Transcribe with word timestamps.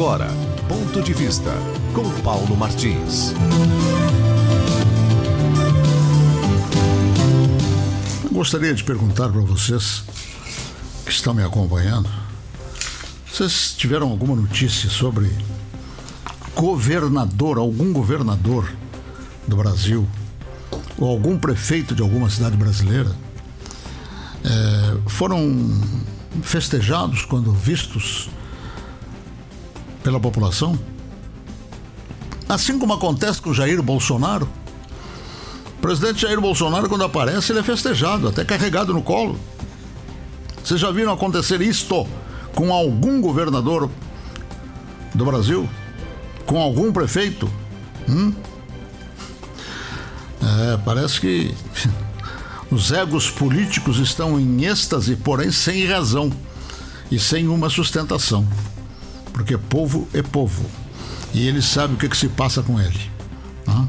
agora, 0.00 0.28
Ponto 0.66 1.02
de 1.02 1.12
Vista, 1.12 1.52
com 1.92 2.08
Paulo 2.22 2.56
Martins. 2.56 3.34
Gostaria 8.32 8.72
de 8.72 8.82
perguntar 8.82 9.28
para 9.28 9.42
vocês 9.42 10.02
que 11.04 11.10
estão 11.10 11.34
me 11.34 11.44
acompanhando, 11.44 12.08
vocês 13.30 13.74
tiveram 13.76 14.08
alguma 14.08 14.34
notícia 14.34 14.88
sobre 14.88 15.30
governador, 16.56 17.58
algum 17.58 17.92
governador 17.92 18.72
do 19.46 19.54
Brasil, 19.54 20.08
ou 20.96 21.10
algum 21.10 21.36
prefeito 21.36 21.94
de 21.94 22.00
alguma 22.00 22.30
cidade 22.30 22.56
brasileira, 22.56 23.14
é, 24.46 25.10
foram 25.10 25.78
festejados 26.42 27.26
quando 27.26 27.52
vistos 27.52 28.30
pela 30.02 30.20
população? 30.20 30.78
Assim 32.48 32.78
como 32.78 32.92
acontece 32.92 33.40
com 33.40 33.54
Jair 33.54 33.80
Bolsonaro. 33.82 34.48
O 35.78 35.80
presidente 35.80 36.22
Jair 36.22 36.40
Bolsonaro, 36.40 36.88
quando 36.88 37.04
aparece, 37.04 37.52
ele 37.52 37.60
é 37.60 37.62
festejado, 37.62 38.28
até 38.28 38.44
carregado 38.44 38.92
no 38.92 39.02
colo. 39.02 39.38
Vocês 40.62 40.80
já 40.80 40.90
viram 40.90 41.12
acontecer 41.12 41.60
isto 41.60 42.06
com 42.54 42.72
algum 42.72 43.20
governador 43.20 43.90
do 45.14 45.24
Brasil? 45.24 45.68
Com 46.44 46.60
algum 46.60 46.92
prefeito? 46.92 47.50
Hum? 48.08 48.32
É, 50.42 50.76
parece 50.84 51.20
que 51.20 51.54
os 52.70 52.90
egos 52.92 53.30
políticos 53.30 53.98
estão 53.98 54.38
em 54.38 54.64
êxtase, 54.64 55.16
porém 55.16 55.50
sem 55.50 55.86
razão 55.86 56.30
e 57.10 57.18
sem 57.18 57.48
uma 57.48 57.70
sustentação. 57.70 58.46
Porque 59.40 59.56
povo 59.56 60.06
é 60.12 60.20
povo. 60.20 60.66
E 61.32 61.48
ele 61.48 61.62
sabe 61.62 61.94
o 61.94 61.96
que, 61.96 62.10
que 62.10 62.16
se 62.16 62.28
passa 62.28 62.62
com 62.62 62.78
ele. 62.78 63.00
Hã? 63.66 63.88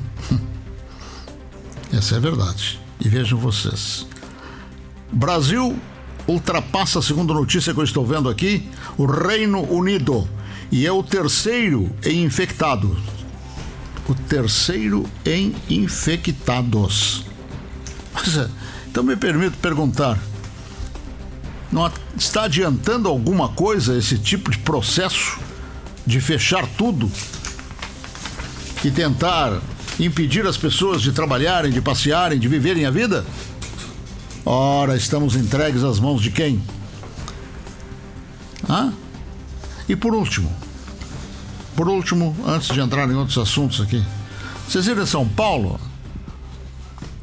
Essa 1.91 2.15
é 2.15 2.17
a 2.17 2.21
verdade. 2.21 2.79
E 3.01 3.09
vejam 3.09 3.37
vocês. 3.37 4.07
Brasil 5.11 5.77
ultrapassa, 6.25 7.01
segundo 7.01 7.33
notícia 7.33 7.73
que 7.73 7.79
eu 7.81 7.83
estou 7.83 8.05
vendo 8.05 8.29
aqui, 8.29 8.65
o 8.97 9.05
Reino 9.05 9.61
Unido 9.69 10.25
e 10.71 10.87
é 10.87 10.91
o 10.91 11.03
terceiro 11.03 11.93
em 12.05 12.23
infectados. 12.23 12.97
O 14.07 14.15
terceiro 14.15 15.05
em 15.25 15.53
infectados. 15.69 17.25
É, 18.37 18.49
então 18.89 19.03
me 19.03 19.17
permito 19.17 19.57
perguntar: 19.57 20.17
não 21.71 21.91
está 22.17 22.43
adiantando 22.43 23.07
alguma 23.07 23.49
coisa 23.49 23.97
esse 23.97 24.17
tipo 24.17 24.51
de 24.51 24.57
processo 24.59 25.39
de 26.05 26.19
fechar 26.19 26.67
tudo 26.77 27.09
e 28.83 28.91
tentar 28.91 29.59
impedir 29.99 30.45
as 30.45 30.57
pessoas 30.57 31.01
de 31.01 31.11
trabalharem, 31.11 31.71
de 31.71 31.81
passearem, 31.81 32.39
de 32.39 32.47
viverem 32.47 32.85
a 32.85 32.91
vida? 32.91 33.25
Ora, 34.45 34.95
estamos 34.95 35.35
entregues 35.35 35.83
às 35.83 35.99
mãos 35.99 36.21
de 36.21 36.31
quem? 36.31 36.61
Hã? 38.67 38.91
E 39.87 39.95
por 39.95 40.13
último, 40.13 40.51
por 41.75 41.87
último, 41.87 42.35
antes 42.45 42.69
de 42.69 42.79
entrar 42.79 43.09
em 43.09 43.15
outros 43.15 43.37
assuntos 43.37 43.79
aqui, 43.81 44.03
vocês 44.67 44.85
viram 44.85 45.03
em 45.03 45.05
São 45.07 45.27
Paulo? 45.27 45.79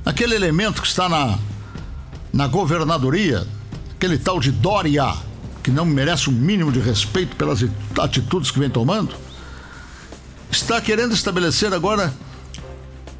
Aquele 0.04 0.34
elemento 0.34 0.80
que 0.80 0.88
está 0.88 1.08
na, 1.08 1.38
na 2.32 2.46
governadoria, 2.46 3.46
aquele 3.98 4.16
tal 4.16 4.38
de 4.38 4.52
Dória, 4.52 5.12
que 5.60 5.72
não 5.72 5.84
merece 5.84 6.28
o 6.28 6.32
um 6.32 6.34
mínimo 6.36 6.70
de 6.70 6.78
respeito 6.78 7.34
pelas 7.34 7.64
atitudes 7.98 8.48
que 8.48 8.58
vem 8.60 8.70
tomando, 8.70 9.12
está 10.48 10.80
querendo 10.80 11.12
estabelecer 11.12 11.74
agora 11.74 12.14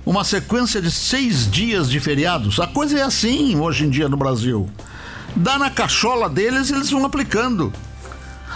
uma 0.07 0.23
sequência 0.23 0.81
de 0.81 0.89
seis 0.89 1.51
dias 1.51 1.91
de 1.91 1.99
feriados. 1.99 2.61
A 2.61 2.67
coisa 2.69 2.97
é 2.97 3.03
assim 3.03 3.59
hoje 3.59 3.87
em 3.87 3.91
dia 3.91 4.09
no 4.09 4.17
Brasil. 4.17 4.71
Dá 5.35 5.59
na 5.59 5.69
cachola 5.69 6.31
deles, 6.31 6.71
eles 6.71 6.91
vão 6.91 7.05
aplicando. 7.05 7.73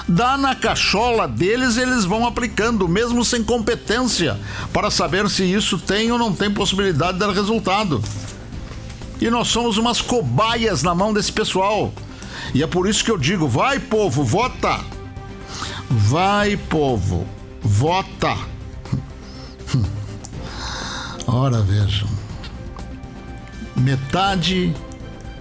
Dá 0.06 0.38
na 0.38 0.55
cachola 0.55 1.27
deles, 1.27 1.77
eles 1.77 2.05
vão 2.05 2.25
aplicando, 2.25 2.88
mesmo 2.88 3.25
sem 3.25 3.43
competência, 3.43 4.38
para 4.72 4.93
saber 4.93 5.28
se 5.28 5.43
isso 5.43 5.77
tem 5.77 6.12
ou 6.12 6.19
não 6.19 6.32
tem 6.32 6.53
possibilidade 6.53 7.15
de 7.15 7.19
dar 7.19 7.32
resultado. 7.32 8.00
E 9.21 9.28
nós 9.28 9.49
somos 9.49 9.77
umas 9.77 10.00
cobaias 10.00 10.84
na 10.84 10.94
mão 10.94 11.12
desse 11.12 11.32
pessoal. 11.32 11.93
E 12.54 12.62
é 12.62 12.66
por 12.66 12.88
isso 12.88 13.04
que 13.04 13.10
eu 13.10 13.18
digo: 13.18 13.48
vai, 13.48 13.78
povo, 13.78 14.24
vota! 14.24 14.80
Vai, 15.90 16.56
povo, 16.56 17.26
vota! 17.60 18.36
Ora, 21.26 21.60
vejam. 21.62 22.08
Metade 23.76 24.74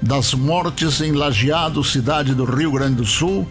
das 0.02 0.34
mortes 0.34 1.00
em 1.02 1.12
Lajeado, 1.12 1.84
cidade 1.84 2.34
do 2.34 2.44
Rio 2.44 2.72
Grande 2.72 2.96
do 2.96 3.06
Sul, 3.06 3.48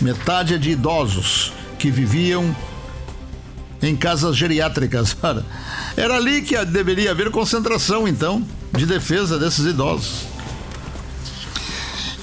metade 0.00 0.54
é 0.54 0.58
de 0.58 0.70
idosos 0.70 1.52
que 1.78 1.90
viviam 1.90 2.54
em 3.80 3.96
casas 3.96 4.36
geriátricas. 4.36 5.16
Era 5.96 6.16
ali 6.16 6.42
que 6.42 6.62
deveria 6.66 7.12
haver 7.12 7.30
concentração, 7.30 8.06
então, 8.06 8.44
de 8.72 8.84
defesa 8.86 9.38
desses 9.38 9.64
idosos. 9.64 10.26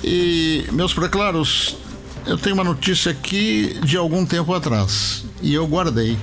E, 0.04 0.66
meus 0.72 0.94
preclaros, 0.94 1.78
eu 2.26 2.38
tenho 2.38 2.56
uma 2.56 2.64
notícia 2.64 3.12
aqui 3.12 3.80
de 3.84 3.98
algum 3.98 4.26
tempo 4.26 4.54
atrás 4.54 5.26
e 5.42 5.54
eu 5.54 5.68
guardei 5.68 6.18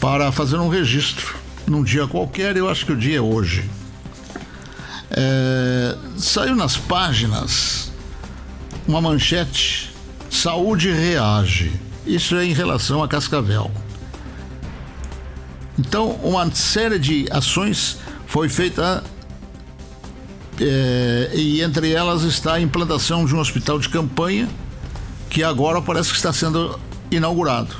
para 0.00 0.30
fazer 0.32 0.56
um 0.56 0.68
registro 0.68 1.36
num 1.66 1.82
dia 1.82 2.06
qualquer, 2.06 2.56
eu 2.56 2.68
acho 2.68 2.84
que 2.84 2.92
o 2.92 2.96
dia 2.96 3.18
é 3.18 3.20
hoje. 3.20 3.68
É, 5.10 5.96
saiu 6.16 6.54
nas 6.54 6.76
páginas 6.76 7.92
uma 8.86 9.00
manchete: 9.00 9.94
Saúde 10.30 10.90
reage. 10.90 11.72
Isso 12.06 12.36
é 12.36 12.44
em 12.44 12.52
relação 12.52 13.02
a 13.02 13.08
Cascavel. 13.08 13.70
Então, 15.78 16.12
uma 16.22 16.50
série 16.54 16.98
de 16.98 17.26
ações 17.30 17.98
foi 18.26 18.48
feita 18.48 19.02
é, 20.60 21.30
e 21.34 21.62
entre 21.62 21.92
elas 21.92 22.22
está 22.22 22.54
a 22.54 22.60
implantação 22.60 23.24
de 23.24 23.34
um 23.34 23.38
hospital 23.38 23.78
de 23.78 23.88
campanha 23.88 24.48
que 25.28 25.42
agora 25.42 25.82
parece 25.82 26.10
que 26.10 26.16
está 26.16 26.32
sendo 26.32 26.78
inaugurado. 27.10 27.74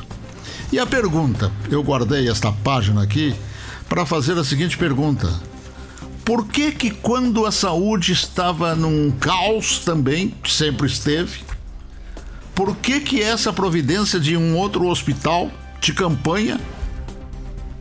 E 0.72 0.78
a 0.78 0.86
pergunta, 0.86 1.52
eu 1.70 1.82
guardei 1.82 2.28
esta 2.28 2.50
página 2.50 3.02
aqui 3.02 3.34
para 3.88 4.04
fazer 4.04 4.36
a 4.38 4.44
seguinte 4.44 4.76
pergunta: 4.76 5.32
Por 6.24 6.46
que 6.48 6.72
que 6.72 6.90
quando 6.90 7.46
a 7.46 7.52
saúde 7.52 8.12
estava 8.12 8.74
num 8.74 9.12
caos 9.12 9.78
também, 9.78 10.34
sempre 10.44 10.86
esteve, 10.86 11.44
por 12.54 12.76
que 12.76 13.00
que 13.00 13.22
essa 13.22 13.52
providência 13.52 14.18
de 14.18 14.36
um 14.36 14.56
outro 14.56 14.88
hospital 14.88 15.50
de 15.80 15.92
campanha 15.92 16.60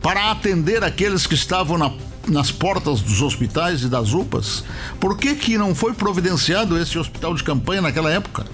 para 0.00 0.30
atender 0.30 0.84
aqueles 0.84 1.26
que 1.26 1.34
estavam 1.34 1.78
na, 1.78 1.90
nas 2.28 2.50
portas 2.50 3.00
dos 3.00 3.22
hospitais 3.22 3.82
e 3.82 3.88
das 3.88 4.12
UPAs, 4.12 4.64
por 4.98 5.16
que 5.16 5.34
que 5.34 5.58
não 5.58 5.74
foi 5.74 5.92
providenciado 5.92 6.78
esse 6.78 6.98
hospital 6.98 7.34
de 7.34 7.44
campanha 7.44 7.82
naquela 7.82 8.10
época? 8.10 8.46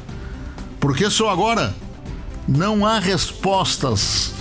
Porque 0.78 1.10
só 1.10 1.30
agora 1.30 1.74
não 2.48 2.86
há 2.86 2.98
respostas 2.98 4.32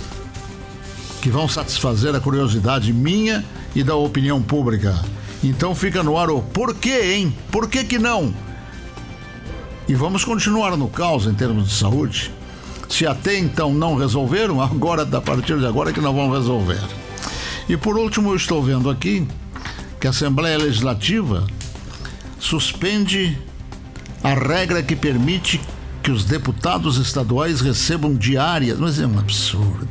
que 1.20 1.30
vão 1.30 1.48
satisfazer 1.48 2.14
a 2.14 2.20
curiosidade 2.20 2.92
minha 2.92 3.44
e 3.74 3.82
da 3.82 3.94
opinião 3.94 4.42
pública. 4.42 5.04
Então 5.44 5.74
fica 5.74 6.02
no 6.02 6.16
ar 6.16 6.30
o 6.30 6.42
porquê, 6.42 7.14
hein? 7.14 7.34
Por 7.50 7.68
que 7.68 7.84
que 7.84 7.98
não? 7.98 8.34
E 9.88 9.94
vamos 9.94 10.24
continuar 10.24 10.76
no 10.76 10.88
caos 10.88 11.26
em 11.26 11.34
termos 11.34 11.68
de 11.68 11.74
saúde. 11.74 12.32
Se 12.88 13.06
até 13.06 13.38
então 13.38 13.72
não 13.72 13.96
resolveram, 13.96 14.60
agora, 14.60 15.02
a 15.02 15.20
partir 15.20 15.58
de 15.58 15.66
agora, 15.66 15.90
é 15.90 15.92
que 15.92 16.00
não 16.00 16.14
vão 16.14 16.30
resolver. 16.30 16.80
E 17.70 17.76
por 17.76 17.96
último, 17.96 18.32
eu 18.32 18.36
estou 18.36 18.60
vendo 18.60 18.90
aqui 18.90 19.28
que 20.00 20.08
a 20.08 20.10
Assembleia 20.10 20.58
Legislativa 20.58 21.46
suspende 22.36 23.38
a 24.24 24.34
regra 24.34 24.82
que 24.82 24.96
permite 24.96 25.60
que 26.02 26.10
os 26.10 26.24
deputados 26.24 26.96
estaduais 26.96 27.60
recebam 27.60 28.16
diárias. 28.16 28.76
Mas 28.80 28.98
é 28.98 29.06
um 29.06 29.16
absurdo 29.16 29.88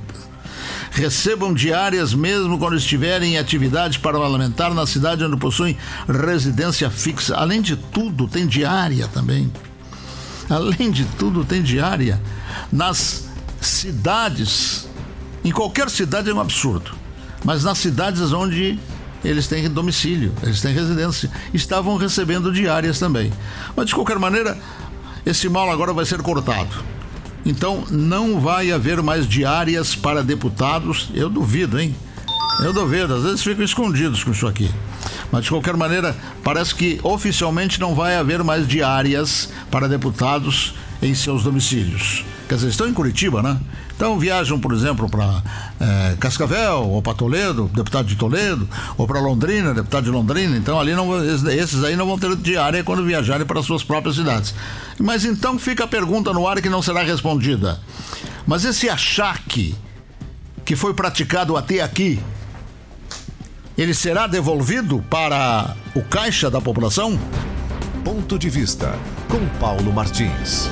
recebam 0.91 1.53
diárias 1.53 2.13
mesmo 2.13 2.57
quando 2.57 2.75
estiverem 2.75 3.35
em 3.35 3.37
atividade 3.37 3.99
parlamentar 3.99 4.73
na 4.73 4.85
cidade 4.85 5.23
onde 5.23 5.37
possuem 5.37 5.77
residência 6.05 6.89
fixa. 6.89 7.37
Além 7.37 7.61
de 7.61 7.77
tudo, 7.77 8.27
tem 8.27 8.45
diária 8.45 9.07
também. 9.07 9.49
Além 10.49 10.91
de 10.91 11.05
tudo, 11.17 11.45
tem 11.45 11.61
diária. 11.61 12.21
Nas 12.69 13.29
cidades, 13.61 14.89
em 15.45 15.51
qualquer 15.51 15.89
cidade 15.89 16.29
é 16.29 16.33
um 16.33 16.41
absurdo, 16.41 16.98
mas 17.43 17.63
nas 17.63 17.77
cidades 17.77 18.31
onde 18.31 18.77
eles 19.23 19.47
têm 19.47 19.69
domicílio, 19.69 20.33
eles 20.41 20.61
têm 20.61 20.73
residência, 20.73 21.29
estavam 21.53 21.97
recebendo 21.97 22.51
diárias 22.51 22.99
também. 22.99 23.31
Mas 23.75 23.87
de 23.87 23.95
qualquer 23.95 24.17
maneira, 24.17 24.57
esse 25.25 25.49
mal 25.49 25.69
agora 25.69 25.93
vai 25.93 26.05
ser 26.05 26.21
cortado. 26.21 26.69
Então 27.45 27.83
não 27.89 28.39
vai 28.39 28.71
haver 28.71 29.01
mais 29.01 29.27
diárias 29.27 29.95
para 29.95 30.23
deputados. 30.23 31.09
Eu 31.13 31.29
duvido, 31.29 31.79
hein? 31.79 31.95
Eu 32.61 32.73
duvido, 32.73 33.15
às 33.15 33.23
vezes 33.23 33.41
ficam 33.41 33.63
escondidos 33.63 34.23
com 34.23 34.31
isso 34.31 34.45
aqui. 34.45 34.69
Mas 35.31 35.45
de 35.45 35.49
qualquer 35.49 35.77
maneira, 35.77 36.15
parece 36.43 36.75
que 36.75 36.99
oficialmente 37.03 37.79
não 37.79 37.95
vai 37.95 38.15
haver 38.15 38.43
mais 38.43 38.67
diárias 38.67 39.49
para 39.71 39.87
deputados 39.87 40.73
em 41.01 41.13
seus 41.13 41.43
domicílios. 41.43 42.25
Quer 42.47 42.55
dizer, 42.55 42.69
estão 42.69 42.87
em 42.87 42.93
Curitiba, 42.93 43.41
né? 43.41 43.59
Então 43.95 44.17
viajam, 44.17 44.59
por 44.59 44.73
exemplo, 44.73 45.09
para 45.09 45.43
é, 45.79 46.15
Cascavel 46.19 46.87
ou 46.87 47.01
para 47.01 47.13
Toledo, 47.13 47.69
deputado 47.73 48.07
de 48.07 48.15
Toledo, 48.15 48.67
ou 48.97 49.05
para 49.05 49.19
Londrina, 49.19 49.73
deputado 49.73 50.05
de 50.05 50.09
Londrina. 50.09 50.57
Então 50.57 50.79
ali 50.79 50.93
não, 50.93 51.23
esses 51.49 51.83
aí 51.83 51.95
não 51.95 52.07
vão 52.07 52.17
ter 52.17 52.35
diária 52.37 52.83
quando 52.83 53.03
viajarem 53.03 53.45
para 53.45 53.61
suas 53.61 53.83
próprias 53.83 54.15
cidades. 54.15 54.55
Mas 54.97 55.25
então 55.25 55.59
fica 55.59 55.83
a 55.83 55.87
pergunta 55.87 56.33
no 56.33 56.47
ar 56.47 56.61
que 56.61 56.69
não 56.69 56.81
será 56.81 57.03
respondida. 57.03 57.79
Mas 58.47 58.65
esse 58.65 58.89
achaque 58.89 59.75
que 60.65 60.75
foi 60.75 60.93
praticado 60.93 61.57
até 61.57 61.81
aqui, 61.81 62.19
ele 63.77 63.93
será 63.93 64.27
devolvido 64.27 65.03
para 65.09 65.75
o 65.93 66.01
caixa 66.01 66.49
da 66.49 66.61
população? 66.61 67.19
Ponto 68.03 68.39
de 68.39 68.49
vista 68.49 68.97
com 69.27 69.45
Paulo 69.59 69.93
Martins. 69.93 70.69